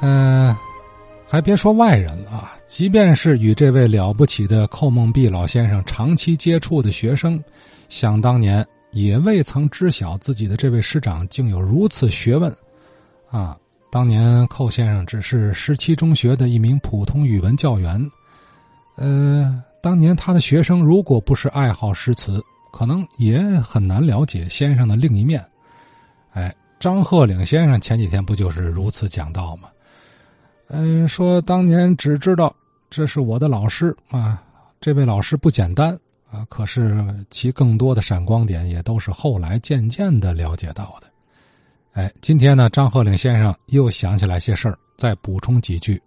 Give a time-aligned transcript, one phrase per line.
[0.00, 0.54] 嗯，
[1.26, 7.42] 还别说外人了，即便是与这位了不起的寇梦碧老先生长期接触的学生，
[7.88, 12.54] 想当年也未曾知晓自己的这位师长竟有如此学问，
[13.30, 13.56] 啊，
[13.90, 18.10] 当年寇先生只是十七中学的一名普通语文教员，
[18.96, 25.42] 呃，当年他的学生如果不是爱好诗词，可能也很难了解先生的另一面，
[26.32, 26.54] 哎。
[26.80, 29.70] 张鹤岭先生前几天不就是如此讲道吗？
[30.68, 32.54] 嗯，说当年只知道
[32.90, 34.42] 这是我的老师啊，
[34.80, 35.92] 这位老师不简单
[36.30, 41.06] 啊，可是其更多的闪光点也都是后来渐渐的了解到的。
[41.92, 46.00] 哎，今天呢，张鹤岭先生又想起来些事儿，再补充几句。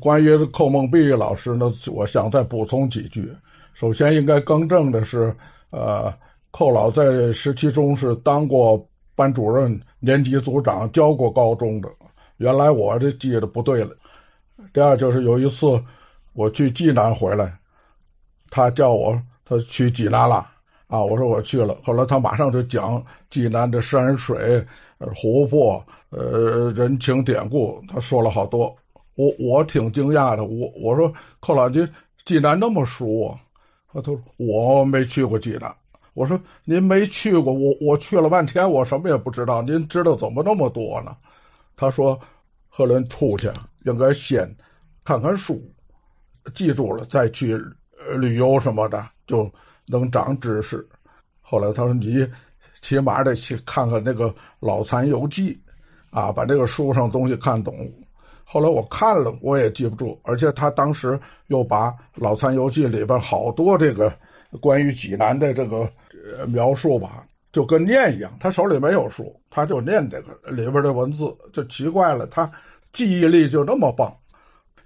[0.00, 3.30] 关于寇梦碧老师呢，我想再补充几句。
[3.74, 5.34] 首先应该更正的是，
[5.70, 6.12] 呃，
[6.52, 8.86] 寇老在十七中是当过。
[9.16, 11.88] 班主任、年级组长教过高中的，
[12.38, 13.90] 原来我这记得不对了。
[14.72, 15.66] 第二就是有一次
[16.32, 17.52] 我去济南回来，
[18.50, 20.46] 他叫我他去济南了
[20.88, 21.76] 啊，我说我去了。
[21.84, 24.64] 后来他马上就讲济南的山水、
[25.14, 28.74] 湖泊、呃人情典故，他说了好多。
[29.16, 31.88] 我我挺惊讶的，我我说寇老金
[32.24, 33.38] 济南那么熟啊？
[33.92, 35.72] 他说我没去过济南。
[36.14, 39.62] 我说您没去过，我我去了半天，我什么也不知道。
[39.62, 41.16] 您知道怎么那么多呢？
[41.76, 42.18] 他说，
[42.68, 43.50] 贺伦出去
[43.84, 44.48] 应该先
[45.04, 45.62] 看看书，
[46.54, 47.56] 记住了再去
[48.18, 49.50] 旅游什么的，就
[49.86, 50.86] 能长知识。
[51.40, 52.26] 后来他说你
[52.82, 54.28] 起码得去看看那个
[54.60, 55.54] 《老残游记》，
[56.18, 57.90] 啊，把这个书上东西看懂。
[58.44, 64.12] 后来我看了，我也记不住，而且他当时又把《老残游记》里边好多这个
[64.60, 65.90] 关于济南的这个。
[66.48, 68.32] 描述吧，就跟念一样。
[68.40, 72.26] 他手里没有书，他就念这个里边的文字，就奇怪了。
[72.26, 72.50] 他
[72.92, 74.12] 记忆力就那么棒，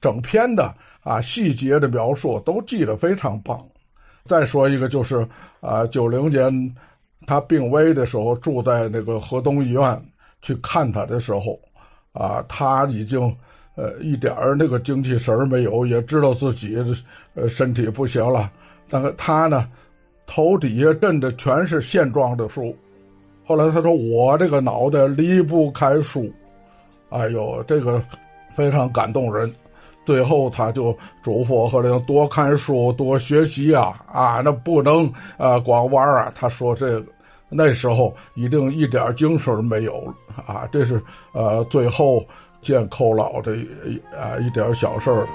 [0.00, 3.62] 整篇的啊细节的描述都记得非常棒。
[4.24, 5.28] 再说一个，就是
[5.60, 6.74] 啊九零年
[7.26, 10.02] 他病危的时候，住在那个河东医院
[10.40, 11.60] 去看他的时候，
[12.12, 13.20] 啊他已经
[13.74, 16.74] 呃一点那个精气神没有，也知道自己
[17.34, 18.50] 呃身体不行了，
[18.88, 19.68] 但是他呢。
[20.26, 22.74] 头底下镇的全是线状的书，
[23.46, 26.30] 后来他说我这个脑袋离不开书，
[27.10, 28.02] 哎呦，这个
[28.54, 29.52] 非常感动人。
[30.06, 36.30] 最后他就嘱咐我和令多看书，多学习啊啊，那不能啊光玩啊。
[36.34, 37.06] 他说这个
[37.48, 40.12] 那时候一定一点精神没有
[40.46, 40.68] 啊。
[40.70, 41.02] 这是
[41.32, 42.22] 呃最后
[42.60, 43.52] 见寇老的
[44.14, 45.26] 啊一点小事儿。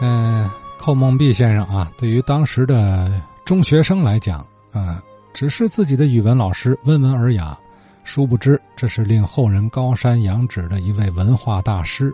[0.00, 7.56] 嗯，寇孟碧先生啊，对于当时的中学生来讲，啊，只是自己的语文老师，温文尔雅，
[8.02, 12.12] 殊不知这是令后人高山仰止的一位文化大师。